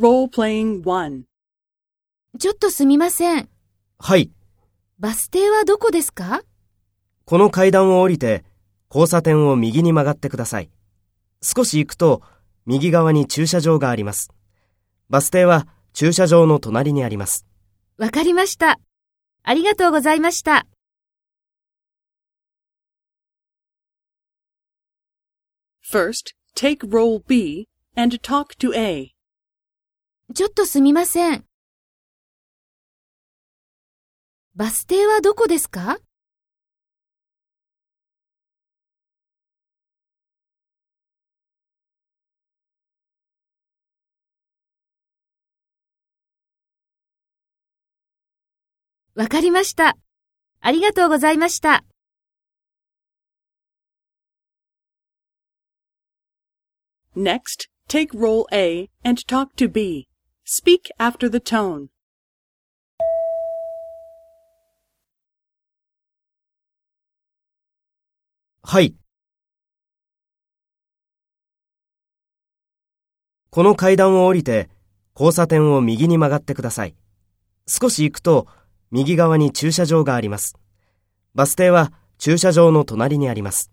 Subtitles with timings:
[0.00, 1.24] Role-playing 1.
[2.38, 3.50] ちょっとすみません。
[3.98, 4.30] はい。
[4.98, 6.40] バス停はどこですか？
[7.26, 8.42] この階段を降りて、
[8.88, 10.70] 交差点を右に曲がってください。
[11.42, 12.22] 少し行くと、
[12.64, 14.30] 右側に駐車場があります。
[15.10, 17.44] バス停は駐車場の隣にあります。
[17.98, 18.80] わかりました。
[19.42, 20.66] ありがとうございました。
[25.86, 29.10] First, take role B and talk to A.
[30.34, 31.44] ちょっとすみません。
[34.54, 35.98] バス停はどこですか？
[49.14, 49.98] わかりました。
[50.60, 51.84] ありがとうございました。
[57.14, 60.08] Next, take role A and talk to B.
[60.44, 61.86] Speak after the tone.
[68.64, 68.96] はい。
[73.50, 74.68] この階段を降りて、
[75.14, 76.96] 交差点を右に曲がってください。
[77.68, 78.48] 少し行くと、
[78.90, 80.56] 右側に駐車場があります。
[81.36, 83.70] バス停は駐車場の隣にあります。